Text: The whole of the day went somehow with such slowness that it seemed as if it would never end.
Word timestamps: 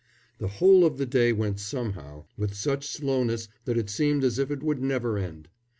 The 0.39 0.47
whole 0.47 0.83
of 0.83 0.97
the 0.97 1.05
day 1.05 1.31
went 1.31 1.59
somehow 1.59 2.23
with 2.35 2.55
such 2.55 2.87
slowness 2.87 3.49
that 3.65 3.77
it 3.77 3.87
seemed 3.91 4.23
as 4.23 4.39
if 4.39 4.49
it 4.49 4.63
would 4.63 4.81
never 4.81 5.19
end. 5.19 5.47